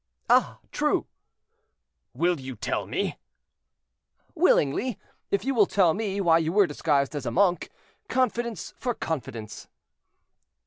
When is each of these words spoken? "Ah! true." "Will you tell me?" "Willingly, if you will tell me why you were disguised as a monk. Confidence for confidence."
"Ah! 0.31 0.57
true." 0.71 1.05
"Will 2.15 2.39
you 2.39 2.55
tell 2.55 2.87
me?" 2.87 3.17
"Willingly, 4.33 4.97
if 5.29 5.45
you 5.45 5.53
will 5.53 5.67
tell 5.67 5.93
me 5.93 6.19
why 6.19 6.39
you 6.39 6.51
were 6.51 6.65
disguised 6.65 7.13
as 7.15 7.27
a 7.27 7.29
monk. 7.29 7.69
Confidence 8.07 8.73
for 8.79 8.95
confidence." 8.95 9.67